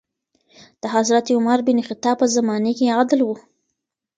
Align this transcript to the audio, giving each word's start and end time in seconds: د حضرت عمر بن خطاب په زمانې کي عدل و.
د 0.81 0.83
حضرت 0.95 1.25
عمر 1.37 1.59
بن 1.67 1.79
خطاب 1.87 2.15
په 2.21 2.27
زمانې 2.35 2.71
کي 2.77 2.85
عدل 2.97 3.19
و. 3.23 3.29